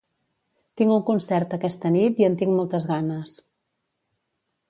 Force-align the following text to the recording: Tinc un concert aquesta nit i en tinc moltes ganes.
Tinc 0.79 0.93
un 0.93 1.03
concert 1.09 1.53
aquesta 1.57 1.91
nit 1.97 2.23
i 2.23 2.27
en 2.29 2.39
tinc 2.41 2.55
moltes 2.59 2.87
ganes. 2.93 3.35